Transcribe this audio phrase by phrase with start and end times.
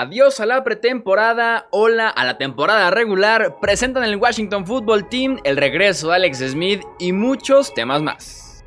[0.00, 5.56] Adiós a la pretemporada, hola a la temporada regular, presentan el Washington Football Team, el
[5.56, 8.64] regreso de Alex Smith y muchos temas más.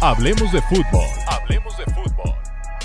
[0.00, 1.04] Hablemos de fútbol.
[1.28, 2.34] Hablemos de fútbol.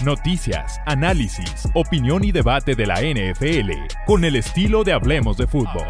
[0.04, 3.72] Noticias, análisis, opinión y debate de la NFL
[4.06, 5.88] con el estilo de Hablemos de fútbol.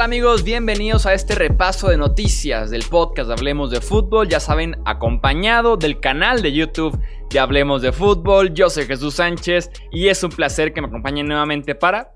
[0.00, 0.44] Hola amigos?
[0.44, 4.28] Bienvenidos a este repaso de noticias del podcast Hablemos de Fútbol.
[4.28, 8.54] Ya saben, acompañado del canal de YouTube de Hablemos de Fútbol.
[8.54, 12.14] Yo soy Jesús Sánchez y es un placer que me acompañen nuevamente para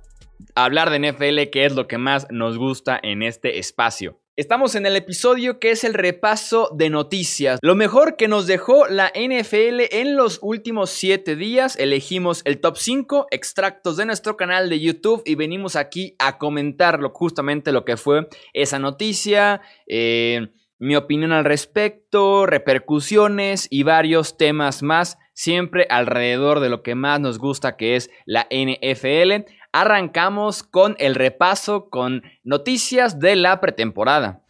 [0.55, 4.19] hablar de NFL, que es lo que más nos gusta en este espacio.
[4.37, 7.61] Estamos en el episodio que es el repaso de noticias.
[7.63, 11.79] Lo mejor que nos dejó la NFL en los últimos 7 días.
[11.79, 17.11] Elegimos el top 5 extractos de nuestro canal de YouTube y venimos aquí a comentarlo
[17.15, 19.61] justamente lo que fue esa noticia.
[19.87, 20.49] Eh,
[20.81, 27.21] mi opinión al respecto, repercusiones y varios temas más, siempre alrededor de lo que más
[27.21, 29.45] nos gusta que es la NFL
[29.75, 34.41] arrancamos con el repaso con noticias de la pretemporada.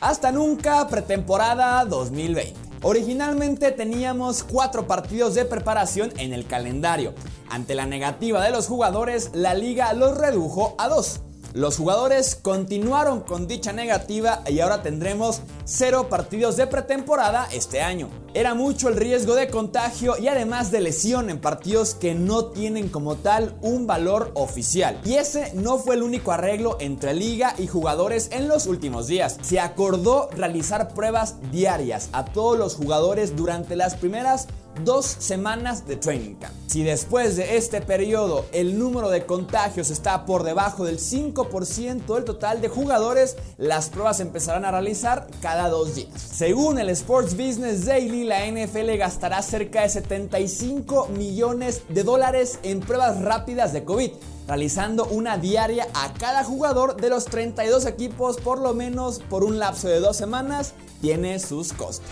[0.00, 2.52] Hasta nunca pretemporada 2020.
[2.82, 7.14] Originalmente teníamos cuatro partidos de preparación en el calendario.
[7.48, 11.22] Ante la negativa de los jugadores, la liga los redujo a dos.
[11.54, 18.08] Los jugadores continuaron con dicha negativa y ahora tendremos cero partidos de pretemporada este año.
[18.34, 22.88] Era mucho el riesgo de contagio y además de lesión en partidos que no tienen
[22.88, 25.00] como tal un valor oficial.
[25.04, 29.38] Y ese no fue el único arreglo entre liga y jugadores en los últimos días.
[29.42, 34.48] Se acordó realizar pruebas diarias a todos los jugadores durante las primeras
[34.82, 36.54] dos semanas de training camp.
[36.66, 42.24] Si después de este periodo el número de contagios está por debajo del 5% del
[42.24, 46.10] total de jugadores, las pruebas empezarán a realizar cada dos días.
[46.20, 52.80] Según el Sports Business Daily, la NFL gastará cerca de 75 millones de dólares en
[52.80, 54.10] pruebas rápidas de COVID
[54.46, 59.58] realizando una diaria a cada jugador de los 32 equipos por lo menos por un
[59.58, 62.06] lapso de dos semanas, tiene sus costos.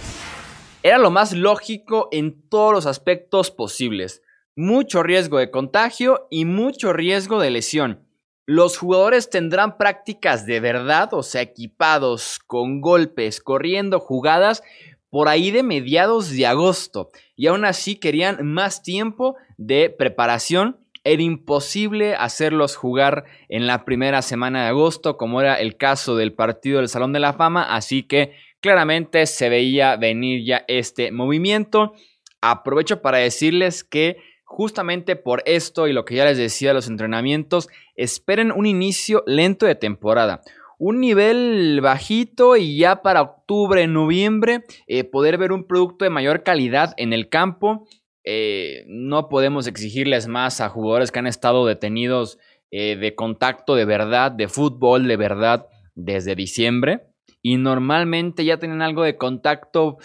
[0.85, 4.21] Era lo más lógico en todos los aspectos posibles.
[4.57, 8.05] Mucho riesgo de contagio y mucho riesgo de lesión.
[8.47, 14.65] Los jugadores tendrán prácticas de verdad, o sea, equipados, con golpes, corriendo jugadas,
[15.09, 17.11] por ahí de mediados de agosto.
[17.37, 20.81] Y aún así querían más tiempo de preparación.
[21.05, 26.33] Era imposible hacerlos jugar en la primera semana de agosto, como era el caso del
[26.33, 27.63] partido del Salón de la Fama.
[27.73, 28.33] Así que
[28.63, 31.95] Claramente se veía venir ya este movimiento.
[32.41, 36.87] Aprovecho para decirles que justamente por esto y lo que ya les decía de los
[36.87, 40.43] entrenamientos, esperen un inicio lento de temporada.
[40.79, 46.45] Un nivel bajito y ya para octubre, noviembre, eh, poder ver un producto de mayor
[46.45, 47.89] calidad en el campo.
[48.23, 52.39] Eh, no podemos exigirles más a jugadores que han estado detenidos
[52.71, 57.12] eh, de contacto de verdad, de fútbol de verdad, desde diciembre
[57.43, 59.99] y normalmente ya tienen algo de contacto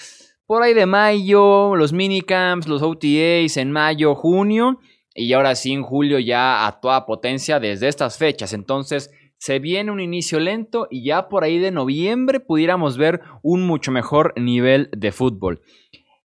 [0.48, 4.80] por ahí de mayo, los minicamps, los OTAs en mayo, junio
[5.14, 8.54] y ahora sí en julio ya a toda potencia desde estas fechas.
[8.54, 13.68] Entonces se viene un inicio lento y ya por ahí de noviembre pudiéramos ver un
[13.68, 15.62] mucho mejor nivel de fútbol.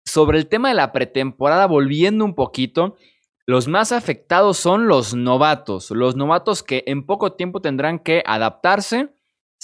[0.04, 2.96] Sobre el tema de la pretemporada, volviendo un poquito,
[3.46, 9.13] los más afectados son los novatos, los novatos que en poco tiempo tendrán que adaptarse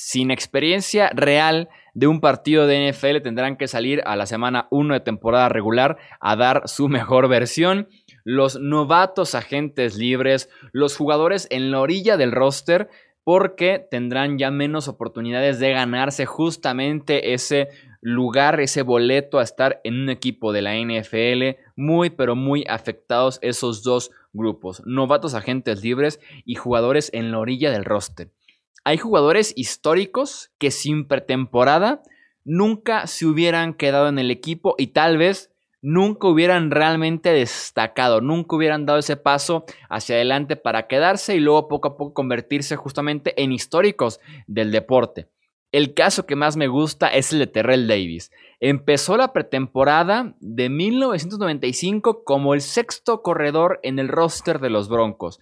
[0.03, 4.95] sin experiencia real de un partido de NFL tendrán que salir a la semana 1
[4.95, 7.87] de temporada regular a dar su mejor versión.
[8.25, 12.89] Los novatos agentes libres, los jugadores en la orilla del roster,
[13.25, 17.69] porque tendrán ya menos oportunidades de ganarse justamente ese
[18.01, 21.61] lugar, ese boleto a estar en un equipo de la NFL.
[21.77, 24.83] Muy, pero muy afectados esos dos grupos.
[24.87, 28.31] Novatos agentes libres y jugadores en la orilla del roster
[28.85, 32.03] hay jugadores históricos que sin pretemporada
[32.45, 35.51] nunca se hubieran quedado en el equipo y tal vez
[35.83, 41.69] nunca hubieran realmente destacado, nunca hubieran dado ese paso hacia adelante para quedarse y luego
[41.69, 45.29] poco a poco convertirse justamente en históricos del deporte.
[45.73, 48.33] El caso que más me gusta es el de Terrell Davis.
[48.59, 55.39] Empezó la pretemporada de 1995 como el sexto corredor en el roster de los Broncos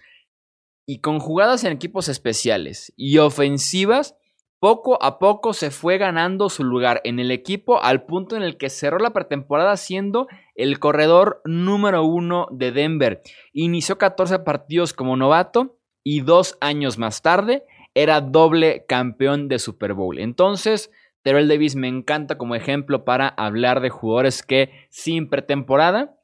[0.89, 4.15] y con jugadas en equipos especiales y ofensivas,
[4.57, 8.57] poco a poco se fue ganando su lugar en el equipo al punto en el
[8.57, 13.21] que cerró la pretemporada siendo el corredor número uno de Denver.
[13.53, 19.93] Inició 14 partidos como novato y dos años más tarde era doble campeón de Super
[19.93, 20.17] Bowl.
[20.17, 20.89] Entonces,
[21.21, 26.18] Terrell Davis me encanta como ejemplo para hablar de jugadores que sin pretemporada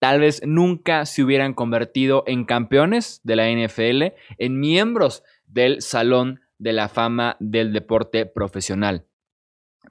[0.00, 6.40] tal vez nunca se hubieran convertido en campeones de la NFL, en miembros del Salón
[6.58, 9.06] de la Fama del Deporte Profesional.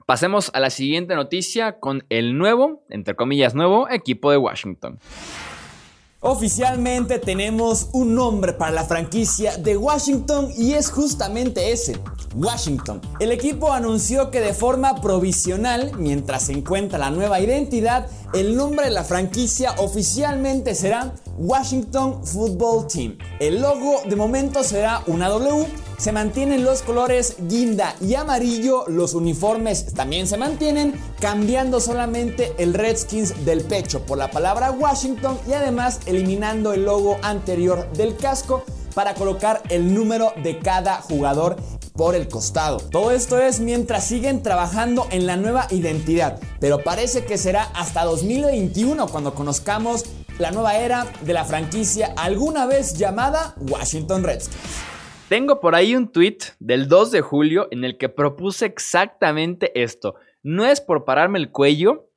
[0.06, 4.98] Pasemos a la siguiente noticia con el nuevo, entre comillas nuevo, equipo de Washington.
[6.22, 11.98] Oficialmente tenemos un nombre para la franquicia de Washington y es justamente ese,
[12.34, 13.00] Washington.
[13.20, 18.84] El equipo anunció que de forma provisional, mientras se encuentra la nueva identidad, el nombre
[18.84, 23.16] de la franquicia oficialmente será Washington Football Team.
[23.38, 25.66] El logo de momento será una W
[26.00, 32.72] se mantienen los colores guinda y amarillo, los uniformes también se mantienen, cambiando solamente el
[32.72, 38.64] Redskins del pecho por la palabra Washington y además eliminando el logo anterior del casco
[38.94, 41.56] para colocar el número de cada jugador
[41.92, 42.78] por el costado.
[42.78, 48.04] Todo esto es mientras siguen trabajando en la nueva identidad, pero parece que será hasta
[48.04, 50.06] 2021 cuando conozcamos
[50.38, 54.56] la nueva era de la franquicia alguna vez llamada Washington Redskins.
[55.30, 60.16] Tengo por ahí un tweet del 2 de julio en el que propuse exactamente esto.
[60.42, 62.10] No es por pararme el cuello,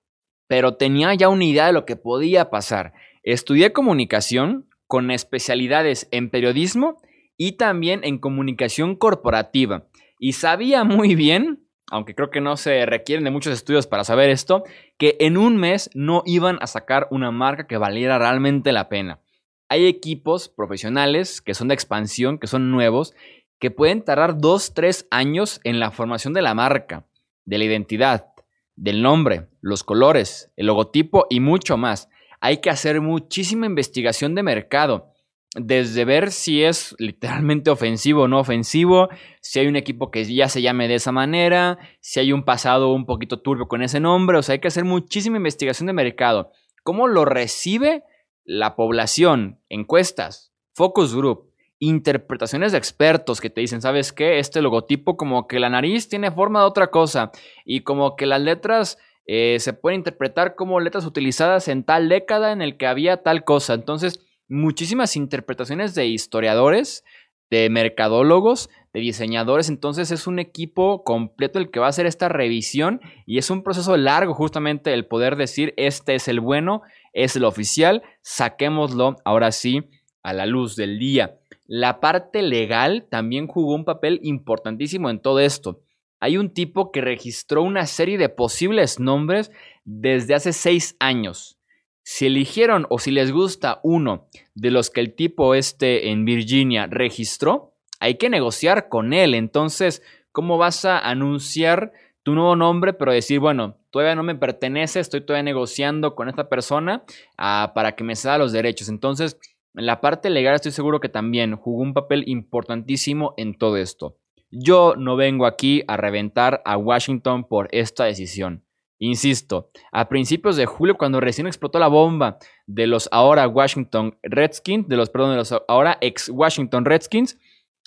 [0.47, 2.93] pero tenía ya una idea de lo que podía pasar.
[3.21, 7.03] Estudié comunicación con especialidades en periodismo
[7.37, 9.85] y también en comunicación corporativa.
[10.17, 14.31] Y sabía muy bien, aunque creo que no se requieren de muchos estudios para saber
[14.31, 14.63] esto,
[14.97, 19.22] que en un mes no iban a sacar una marca que valiera realmente la pena
[19.69, 23.13] hay equipos profesionales que son de expansión, que son nuevos,
[23.59, 27.05] que pueden tardar dos, tres años en la formación de la marca,
[27.45, 28.33] de la identidad,
[28.75, 32.09] del nombre, los colores, el logotipo y mucho más.
[32.41, 35.13] Hay que hacer muchísima investigación de mercado,
[35.55, 40.49] desde ver si es literalmente ofensivo o no ofensivo, si hay un equipo que ya
[40.49, 44.37] se llame de esa manera, si hay un pasado un poquito turbio con ese nombre,
[44.37, 46.51] o sea, hay que hacer muchísima investigación de mercado.
[46.83, 48.03] ¿Cómo lo recibe
[48.45, 54.39] la población, encuestas, focus group, interpretaciones de expertos que te dicen, ¿sabes qué?
[54.39, 57.31] Este logotipo como que la nariz tiene forma de otra cosa
[57.65, 62.51] y como que las letras eh, se pueden interpretar como letras utilizadas en tal década
[62.51, 63.73] en el que había tal cosa.
[63.73, 67.03] Entonces, muchísimas interpretaciones de historiadores,
[67.49, 69.69] de mercadólogos, de diseñadores.
[69.69, 73.63] Entonces es un equipo completo el que va a hacer esta revisión y es un
[73.63, 79.51] proceso largo justamente el poder decir este es el bueno es el oficial, saquémoslo ahora
[79.51, 79.89] sí
[80.23, 81.37] a la luz del día.
[81.65, 85.81] La parte legal también jugó un papel importantísimo en todo esto.
[86.19, 89.51] Hay un tipo que registró una serie de posibles nombres
[89.83, 91.57] desde hace seis años.
[92.01, 96.87] Si eligieron o si les gusta uno de los que el tipo este en Virginia
[96.87, 97.72] registró,
[98.03, 99.33] hay que negociar con él.
[99.33, 100.03] Entonces,
[100.33, 105.21] ¿cómo vas a anunciar tu nuevo nombre, pero decir, bueno, todavía no me pertenece, estoy
[105.21, 107.03] todavía negociando con esta persona
[107.37, 108.89] ah, para que me ceda los derechos.
[108.89, 109.37] Entonces,
[109.75, 114.17] en la parte legal estoy seguro que también jugó un papel importantísimo en todo esto.
[114.51, 118.63] Yo no vengo aquí a reventar a Washington por esta decisión.
[118.99, 124.87] Insisto, a principios de julio, cuando recién explotó la bomba de los ahora Washington Redskins,
[124.87, 127.37] de los, perdón, de los ahora ex Washington Redskins,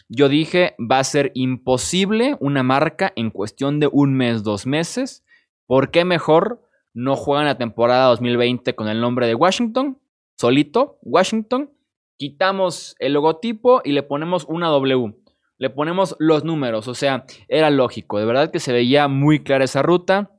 [0.08, 5.24] yo dije, va a ser imposible una marca en cuestión de un mes, dos meses.
[5.66, 6.62] ¿Por qué mejor
[6.94, 9.98] no juegan la temporada 2020 con el nombre de Washington?
[10.38, 11.72] Solito, Washington.
[12.18, 15.14] Quitamos el logotipo y le ponemos una W.
[15.58, 18.18] Le ponemos los números, o sea, era lógico.
[18.18, 20.30] De verdad que se veía muy clara esa ruta.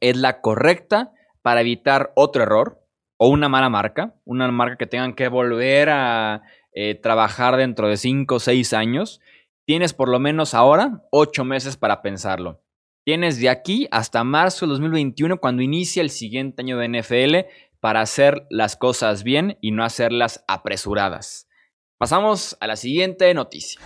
[0.00, 2.84] Es la correcta para evitar otro error
[3.16, 4.14] o una mala marca.
[4.24, 6.42] Una marca que tengan que volver a
[6.72, 9.20] eh, trabajar dentro de 5 o 6 años,
[9.64, 12.62] tienes por lo menos ahora 8 meses para pensarlo.
[13.04, 17.48] Tienes de aquí hasta marzo de 2021 cuando inicia el siguiente año de NFL
[17.80, 21.48] para hacer las cosas bien y no hacerlas apresuradas.
[21.98, 23.80] Pasamos a la siguiente noticia.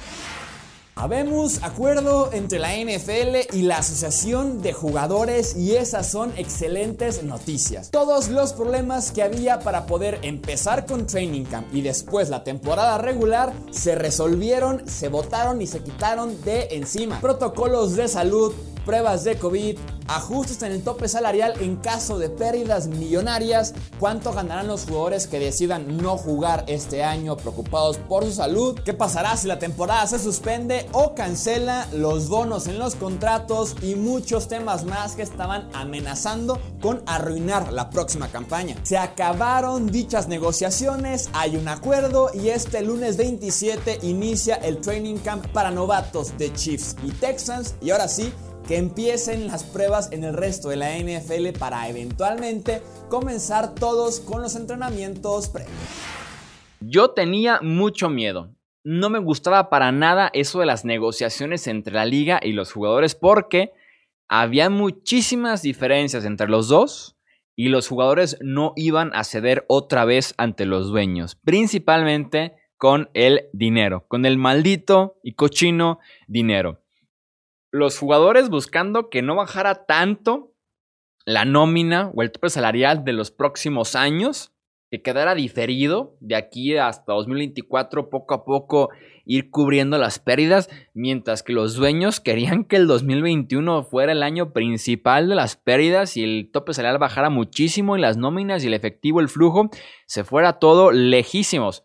[0.98, 7.90] Habemos acuerdo entre la NFL y la Asociación de Jugadores y esas son excelentes noticias.
[7.90, 12.96] Todos los problemas que había para poder empezar con Training Camp y después la temporada
[12.96, 17.20] regular se resolvieron, se votaron y se quitaron de encima.
[17.20, 18.54] Protocolos de salud,
[18.86, 19.76] pruebas de COVID,
[20.06, 25.40] ajustes en el tope salarial en caso de pérdidas millonarias, cuánto ganarán los jugadores que
[25.40, 30.20] decidan no jugar este año preocupados por su salud, qué pasará si la temporada se
[30.20, 36.60] suspende o cancela, los bonos en los contratos y muchos temas más que estaban amenazando
[36.80, 38.76] con arruinar la próxima campaña.
[38.84, 45.44] Se acabaron dichas negociaciones, hay un acuerdo y este lunes 27 inicia el training camp
[45.48, 48.32] para novatos de Chiefs y Texans y ahora sí
[48.66, 54.42] que empiecen las pruebas en el resto de la NFL para eventualmente comenzar todos con
[54.42, 55.72] los entrenamientos previos.
[56.80, 58.54] Yo tenía mucho miedo.
[58.84, 63.14] No me gustaba para nada eso de las negociaciones entre la liga y los jugadores
[63.14, 63.72] porque
[64.28, 67.16] había muchísimas diferencias entre los dos
[67.56, 73.48] y los jugadores no iban a ceder otra vez ante los dueños, principalmente con el
[73.52, 76.85] dinero, con el maldito y cochino dinero
[77.76, 80.52] los jugadores buscando que no bajara tanto
[81.24, 84.52] la nómina o el tope salarial de los próximos años,
[84.90, 88.90] que quedara diferido de aquí hasta 2024, poco a poco
[89.24, 94.52] ir cubriendo las pérdidas, mientras que los dueños querían que el 2021 fuera el año
[94.52, 98.74] principal de las pérdidas y el tope salarial bajara muchísimo y las nóminas y el
[98.74, 99.68] efectivo, el flujo,
[100.06, 101.82] se fuera todo lejísimos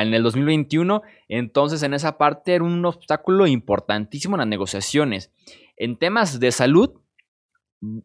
[0.00, 1.02] en el 2021.
[1.28, 5.30] Entonces, en esa parte era un obstáculo importantísimo en las negociaciones.
[5.76, 7.02] En temas de salud,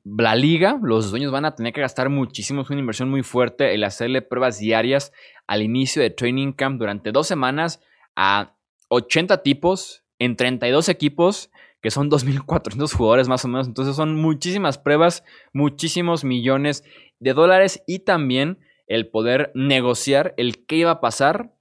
[0.04, 3.76] la liga, los dueños van a tener que gastar muchísimo, es una inversión muy fuerte
[3.76, 5.14] el hacerle pruebas diarias
[5.46, 7.80] al inicio de training camp durante dos semanas
[8.16, 8.56] a
[8.90, 11.52] 80 tipos en 32 equipos,
[11.82, 13.68] que son 2.400 jugadores más o menos.
[13.68, 16.84] Entonces son muchísimas pruebas, muchísimos millones
[17.20, 21.52] de dólares y también el poder negociar el qué iba a pasar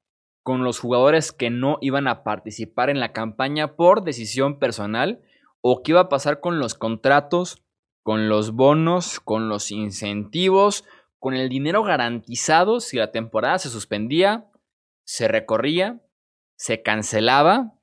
[0.47, 5.21] con los jugadores que no iban a participar en la campaña por decisión personal
[5.61, 7.65] o qué iba a pasar con los contratos,
[8.05, 10.85] con los bonos, con los incentivos,
[11.19, 14.47] con el dinero garantizado si la temporada se suspendía,
[15.03, 16.01] se recorría,
[16.55, 17.75] se cancelaba,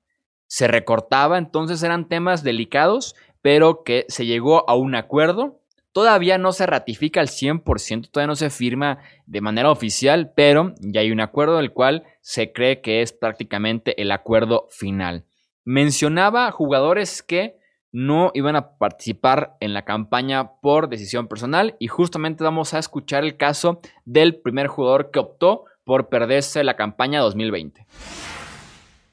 [0.47, 5.59] se recortaba, entonces eran temas delicados, pero que se llegó a un acuerdo
[5.93, 8.97] Todavía no se ratifica al 100%, todavía no se firma
[9.27, 14.01] de manera oficial, pero ya hay un acuerdo del cual se cree que es prácticamente
[14.01, 15.25] el acuerdo final.
[15.63, 17.57] Mencionaba jugadores que
[17.91, 23.23] no iban a participar en la campaña por decisión personal y justamente vamos a escuchar
[23.23, 27.85] el caso del primer jugador que optó por perderse la campaña 2020.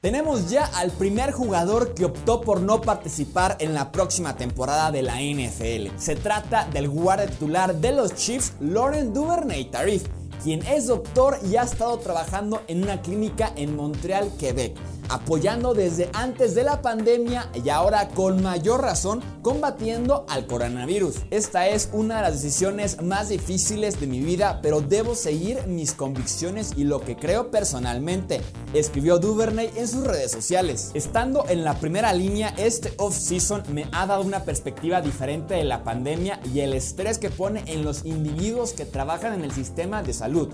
[0.01, 5.03] Tenemos ya al primer jugador que optó por no participar en la próxima temporada de
[5.03, 5.95] la NFL.
[5.99, 10.07] Se trata del guardia titular de los Chiefs, Lauren Duvernay Tarif,
[10.43, 14.75] quien es doctor y ha estado trabajando en una clínica en Montreal, Quebec
[15.11, 21.17] apoyando desde antes de la pandemia y ahora con mayor razón combatiendo al coronavirus.
[21.31, 25.93] Esta es una de las decisiones más difíciles de mi vida, pero debo seguir mis
[25.93, 28.41] convicciones y lo que creo personalmente,
[28.73, 30.91] escribió Duvernay en sus redes sociales.
[30.93, 35.83] Estando en la primera línea, este off-season me ha dado una perspectiva diferente de la
[35.83, 40.13] pandemia y el estrés que pone en los individuos que trabajan en el sistema de
[40.13, 40.49] salud.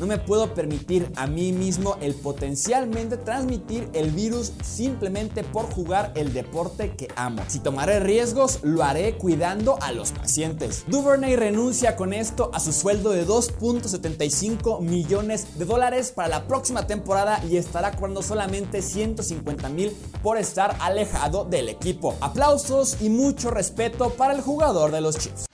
[0.00, 6.12] No me puedo permitir a mí mismo el potencialmente transmitir el virus simplemente por jugar
[6.14, 7.42] el deporte que amo.
[7.48, 10.84] Si tomaré riesgos, lo haré cuidando a los pacientes.
[10.86, 16.86] Duvernay renuncia con esto a su sueldo de 2.75 millones de dólares para la próxima
[16.86, 19.92] temporada y estará cobrando solamente 150 mil
[20.22, 22.16] por estar alejado del equipo.
[22.22, 25.44] Aplausos y mucho respeto para el jugador de los Chiefs.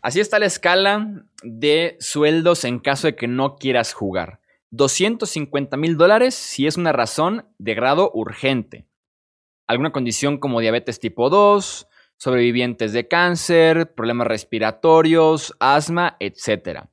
[0.00, 4.40] Así está la escala de sueldos en caso de que no quieras jugar.
[4.70, 8.86] 250 mil dólares si es una razón de grado urgente.
[9.66, 16.84] Alguna condición como diabetes tipo 2, sobrevivientes de cáncer, problemas respiratorios, asma, etc.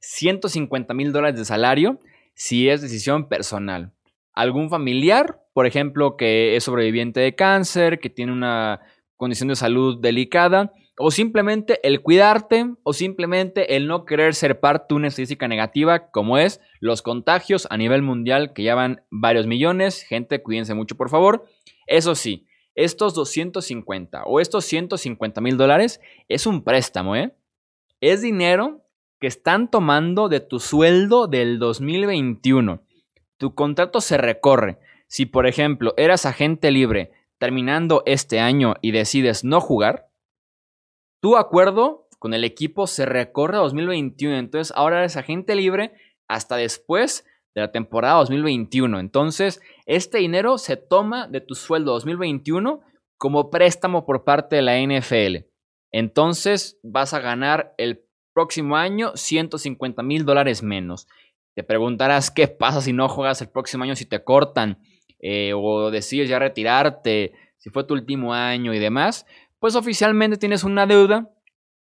[0.00, 1.98] 150 mil dólares de salario
[2.34, 3.92] si es decisión personal.
[4.32, 8.80] Algún familiar, por ejemplo, que es sobreviviente de cáncer, que tiene una
[9.16, 14.88] condición de salud delicada, o simplemente el cuidarte, o simplemente el no querer ser parte
[14.90, 19.46] de una estadística negativa, como es los contagios a nivel mundial, que ya van varios
[19.46, 20.02] millones.
[20.02, 21.46] Gente, cuídense mucho, por favor.
[21.86, 27.34] Eso sí, estos 250 o estos 150 mil dólares es un préstamo, ¿eh?
[28.02, 28.84] Es dinero
[29.18, 32.82] que están tomando de tu sueldo del 2021.
[33.38, 34.78] Tu contrato se recorre.
[35.06, 40.09] Si, por ejemplo, eras agente libre terminando este año y decides no jugar,
[41.20, 44.36] tu acuerdo con el equipo se recorre a 2021.
[44.36, 45.92] Entonces ahora eres agente libre
[46.28, 47.24] hasta después
[47.54, 49.00] de la temporada 2021.
[49.00, 52.80] Entonces, este dinero se toma de tu sueldo 2021
[53.16, 55.46] como préstamo por parte de la NFL.
[55.92, 61.08] Entonces vas a ganar el próximo año 150 mil dólares menos.
[61.54, 64.78] Te preguntarás qué pasa si no juegas el próximo año, si te cortan
[65.18, 69.26] eh, o decides ya retirarte, si fue tu último año y demás.
[69.60, 71.30] Pues oficialmente tienes una deuda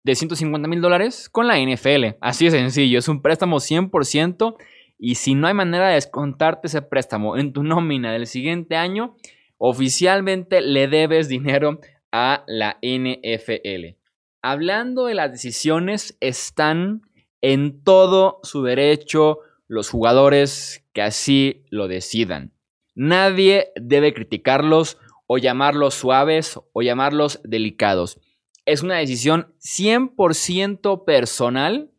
[0.03, 2.17] de 150 mil dólares con la NFL.
[2.21, 4.55] Así de sencillo, es un préstamo 100%
[4.97, 9.15] y si no hay manera de descontarte ese préstamo en tu nómina del siguiente año,
[9.57, 11.79] oficialmente le debes dinero
[12.11, 13.95] a la NFL.
[14.41, 17.03] Hablando de las decisiones, están
[17.41, 22.53] en todo su derecho los jugadores que así lo decidan.
[22.95, 28.19] Nadie debe criticarlos o llamarlos suaves o llamarlos delicados.
[28.65, 31.91] Es una decisión 100% personal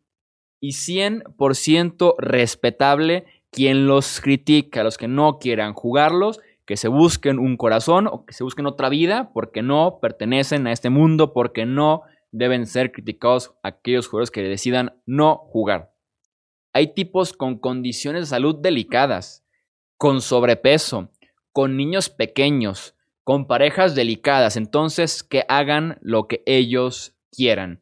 [0.59, 7.57] y 100% respetable quien los critica, los que no quieran jugarlos, que se busquen un
[7.57, 12.03] corazón o que se busquen otra vida porque no pertenecen a este mundo, porque no
[12.31, 15.93] deben ser criticados aquellos jugadores que decidan no jugar.
[16.73, 19.43] Hay tipos con condiciones de salud delicadas,
[19.97, 21.09] con sobrepeso,
[21.51, 22.95] con niños pequeños,
[23.29, 27.79] con parejas delicadas, entonces que hagan lo que ellos quieran.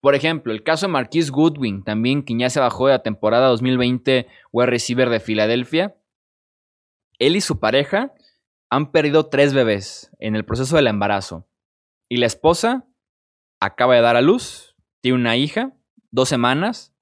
[0.00, 3.48] Por ejemplo, el caso de Marquise Goodwin, también quien ya se bajó de la temporada
[3.48, 5.98] 2020 wide receiver de Filadelfia.
[7.18, 8.14] Él y su pareja
[8.70, 11.46] han perdido tres bebés en el proceso del embarazo.
[12.08, 12.88] Y la esposa
[13.60, 15.74] acaba de dar a luz, tiene una hija,
[16.10, 16.94] dos semanas.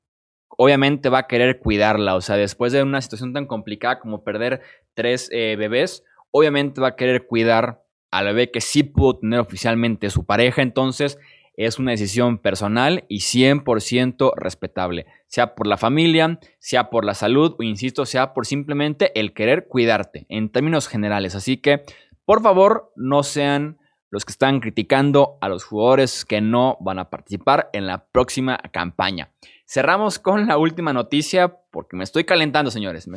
[0.49, 4.63] Obviamente va a querer cuidarla, o sea, después de una situación tan complicada como perder
[4.95, 7.84] tres eh, bebés, obviamente va a querer cuidar
[8.15, 10.63] al bebé que sí pudo tener oficialmente su pareja.
[10.63, 11.19] Entonces,
[11.57, 17.57] es una decisión personal y 100% respetable, sea por la familia, sea por la salud
[17.59, 21.35] o, insisto, sea por simplemente el querer cuidarte en términos generales.
[21.35, 21.83] Así que,
[22.25, 23.79] por favor, no sean
[24.11, 28.59] los que están criticando a los jugadores que no van a participar en la próxima
[28.73, 29.33] campaña.
[29.67, 33.09] Cerramos con la última noticia porque me estoy calentando, señores.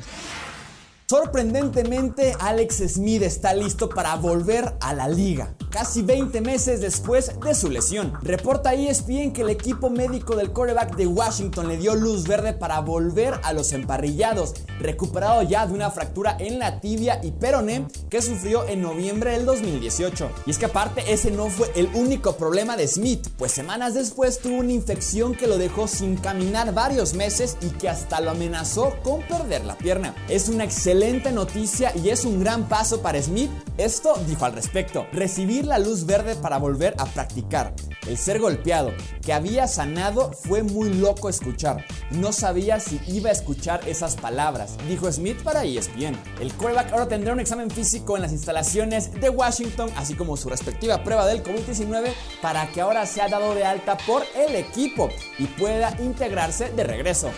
[1.09, 7.55] Sorprendentemente, Alex Smith está listo para volver a la liga, casi 20 meses después de
[7.55, 8.11] su lesión.
[8.23, 12.81] Reporta ESPN que el equipo médico del quarterback de Washington le dio luz verde para
[12.81, 18.21] volver a los emparrillados, recuperado ya de una fractura en la tibia y peroné que
[18.21, 20.29] sufrió en noviembre del 2018.
[20.45, 24.39] Y es que aparte ese no fue el único problema de Smith, pues semanas después
[24.39, 28.97] tuvo una infección que lo dejó sin caminar varios meses y que hasta lo amenazó
[29.03, 30.13] con perder la pierna.
[30.27, 33.51] Es una excelente excelente noticia y es un gran paso para Smith.
[33.77, 37.75] Esto dijo al respecto, recibir la luz verde para volver a practicar.
[38.07, 38.91] El ser golpeado,
[39.23, 41.85] que había sanado, fue muy loco escuchar.
[42.09, 46.17] No sabía si iba a escuchar esas palabras, dijo Smith para ESPN.
[46.41, 50.49] El quarterback ahora tendrá un examen físico en las instalaciones de Washington, así como su
[50.49, 55.45] respectiva prueba del COVID-19, para que ahora sea dado de alta por el equipo y
[55.45, 57.29] pueda integrarse de regreso.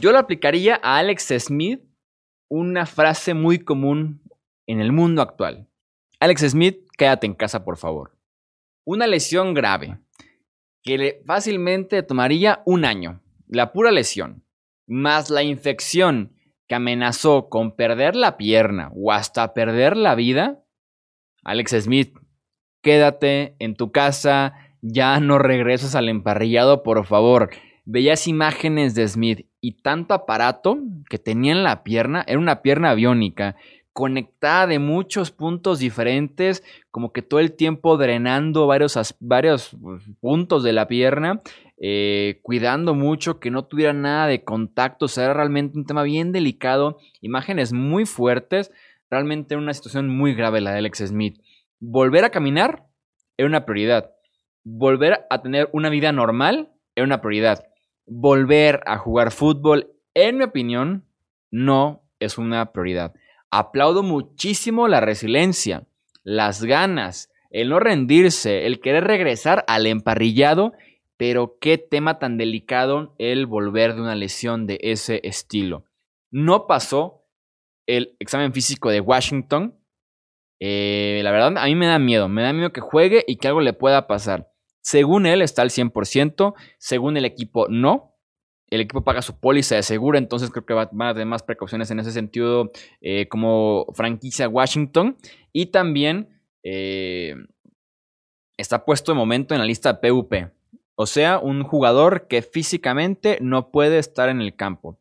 [0.00, 1.91] Yo lo aplicaría a Alex Smith
[2.54, 4.20] una frase muy común
[4.66, 5.70] en el mundo actual.
[6.20, 8.18] Alex Smith, quédate en casa, por favor.
[8.84, 10.00] Una lesión grave
[10.82, 13.22] que fácilmente tomaría un año.
[13.48, 14.44] La pura lesión,
[14.86, 16.36] más la infección
[16.68, 20.62] que amenazó con perder la pierna o hasta perder la vida.
[21.44, 22.18] Alex Smith,
[22.82, 27.48] quédate en tu casa, ya no regresas al emparrillado, por favor.
[27.86, 32.92] Veías imágenes de Smith y tanto aparato que tenía en la pierna, era una pierna
[32.94, 33.56] biónica,
[33.92, 40.64] conectada de muchos puntos diferentes, como que todo el tiempo drenando varios, varios pues, puntos
[40.64, 41.42] de la pierna,
[41.78, 46.02] eh, cuidando mucho que no tuviera nada de contacto, o sea, era realmente un tema
[46.02, 48.72] bien delicado, imágenes muy fuertes,
[49.10, 51.40] realmente una situación muy grave la de Alex Smith.
[51.78, 52.88] Volver a caminar
[53.36, 54.10] era una prioridad,
[54.64, 57.71] volver a tener una vida normal era una prioridad
[58.20, 61.04] volver a jugar fútbol, en mi opinión,
[61.50, 63.14] no es una prioridad.
[63.50, 65.86] Aplaudo muchísimo la resiliencia,
[66.22, 70.72] las ganas, el no rendirse, el querer regresar al emparrillado,
[71.16, 75.84] pero qué tema tan delicado el volver de una lesión de ese estilo.
[76.30, 77.24] No pasó
[77.86, 79.78] el examen físico de Washington.
[80.60, 83.48] Eh, la verdad, a mí me da miedo, me da miedo que juegue y que
[83.48, 84.51] algo le pueda pasar.
[84.82, 88.14] Según él está al 100%, según el equipo no.
[88.68, 91.90] El equipo paga su póliza de seguro, entonces creo que va, a tener más precauciones
[91.90, 95.16] en ese sentido eh, como franquicia Washington.
[95.52, 97.36] Y también eh,
[98.56, 100.34] está puesto de momento en la lista PUP.
[100.94, 104.98] O sea, un jugador que físicamente no puede estar en el campo.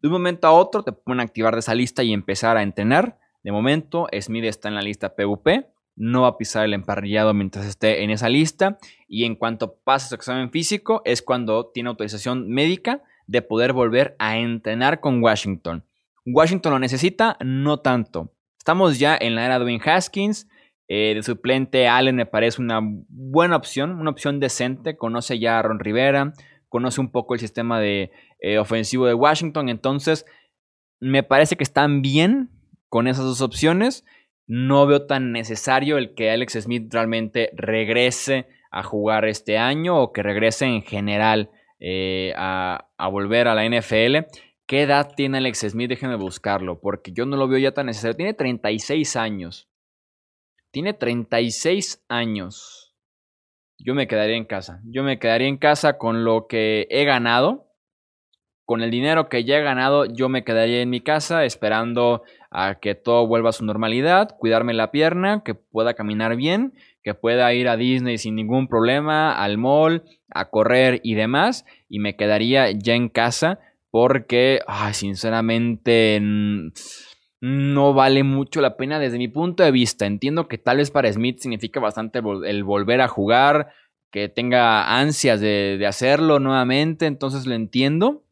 [0.00, 3.18] De un momento a otro te pueden activar de esa lista y empezar a entrenar.
[3.44, 5.48] De momento, Smith está en la lista PUP
[5.96, 8.78] no va a pisar el emparrillado mientras esté en esa lista.
[9.08, 14.16] Y en cuanto pase su examen físico, es cuando tiene autorización médica de poder volver
[14.18, 15.84] a entrenar con Washington.
[16.24, 18.32] Washington lo necesita, no tanto.
[18.58, 20.48] Estamos ya en la era de Dwayne Haskins.
[20.88, 24.96] Eh, de suplente Allen me parece una buena opción, una opción decente.
[24.96, 26.32] Conoce ya a Ron Rivera,
[26.68, 29.68] conoce un poco el sistema de, eh, ofensivo de Washington.
[29.68, 30.26] Entonces,
[31.00, 32.50] me parece que están bien
[32.88, 34.04] con esas dos opciones.
[34.46, 40.12] No veo tan necesario el que Alex Smith realmente regrese a jugar este año o
[40.12, 44.28] que regrese en general eh, a, a, volver a la NFL.
[44.66, 45.88] ¿Qué edad tiene Alex Smith?
[45.88, 48.16] Déjenme buscarlo, porque yo no lo veo ya tan necesario.
[48.16, 49.68] Tiene 36 años.
[50.70, 52.94] Tiene 36 años.
[53.78, 54.80] Yo me quedaría en casa.
[54.84, 57.71] Yo me quedaría en casa con lo que he ganado.
[58.72, 62.76] Con el dinero que ya he ganado, yo me quedaría en mi casa esperando a
[62.76, 67.52] que todo vuelva a su normalidad, cuidarme la pierna, que pueda caminar bien, que pueda
[67.52, 72.70] ir a Disney sin ningún problema, al mall, a correr y demás, y me quedaría
[72.70, 73.58] ya en casa
[73.90, 74.60] porque,
[74.92, 76.18] sinceramente,
[77.42, 80.06] no vale mucho la pena desde mi punto de vista.
[80.06, 83.68] Entiendo que tal vez para Smith significa bastante el volver a jugar,
[84.10, 88.22] que tenga ansias de, de hacerlo nuevamente, entonces lo entiendo.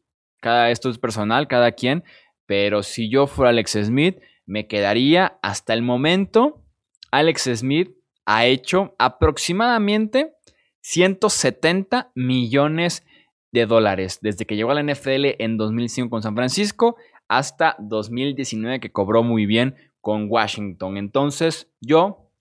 [0.41, 2.03] Cada esto es personal, cada quien,
[2.45, 6.65] pero si yo fuera Alex Smith, me quedaría hasta el momento.
[7.11, 10.33] Alex Smith ha hecho aproximadamente
[10.81, 13.05] 170 millones
[13.53, 18.79] de dólares desde que llegó a la NFL en 2005 con San Francisco hasta 2019
[18.79, 20.97] que cobró muy bien con Washington.
[20.97, 22.31] Entonces yo,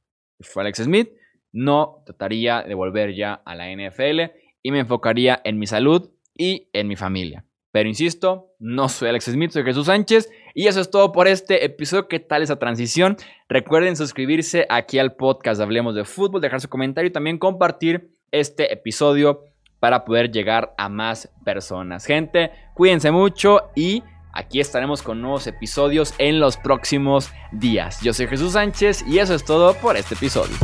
[0.41, 1.11] si fuera Alex Smith,
[1.53, 4.33] no trataría de volver ya a la NFL
[4.63, 7.45] y me enfocaría en mi salud y en mi familia.
[7.73, 10.31] Pero insisto, no soy Alex Smith, soy Jesús Sánchez.
[10.55, 12.09] Y eso es todo por este episodio.
[12.09, 13.17] ¿Qué tal esa transición?
[13.49, 18.73] Recuerden suscribirse aquí al podcast Hablemos de Fútbol, dejar su comentario y también compartir este
[18.73, 19.45] episodio
[19.79, 22.05] para poder llegar a más personas.
[22.05, 24.03] Gente, cuídense mucho y
[24.33, 28.01] aquí estaremos con nuevos episodios en los próximos días.
[28.03, 30.55] Yo soy Jesús Sánchez y eso es todo por este episodio.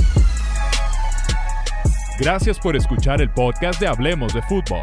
[2.18, 4.82] Gracias por escuchar el podcast de Hablemos de Fútbol.